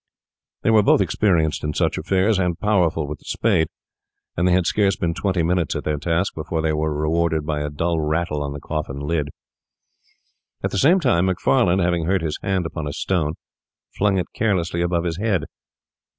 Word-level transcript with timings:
They 0.63 0.71
were 0.71 0.81
both 0.81 0.99
experienced 0.99 1.63
in 1.63 1.75
such 1.75 1.95
affairs, 1.95 2.39
and 2.39 2.59
powerful 2.59 3.07
with 3.07 3.19
the 3.19 3.25
spade; 3.27 3.67
and 4.35 4.47
they 4.47 4.51
had 4.51 4.65
scarce 4.65 4.95
been 4.95 5.13
twenty 5.13 5.43
minutes 5.43 5.75
at 5.75 5.83
their 5.83 5.99
task 5.99 6.33
before 6.33 6.63
they 6.63 6.73
were 6.73 6.91
rewarded 6.91 7.45
by 7.45 7.61
a 7.61 7.69
dull 7.69 7.99
rattle 7.99 8.41
on 8.41 8.51
the 8.51 8.59
coffin 8.59 8.99
lid. 8.99 9.29
At 10.63 10.71
the 10.71 10.79
same 10.79 10.99
moment 11.05 11.25
Macfarlane, 11.25 11.77
having 11.77 12.07
hurt 12.07 12.23
his 12.23 12.39
hand 12.41 12.65
upon 12.65 12.87
a 12.87 12.93
stone, 12.93 13.33
flung 13.95 14.17
it 14.17 14.25
carelessly 14.33 14.81
above 14.81 15.03
his 15.03 15.17
head. 15.17 15.43